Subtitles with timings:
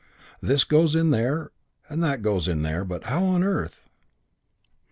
[0.41, 1.51] "This goes in there,
[1.87, 3.87] and that goes in there, but how on earth